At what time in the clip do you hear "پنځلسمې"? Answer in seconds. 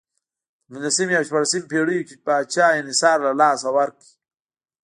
0.73-1.13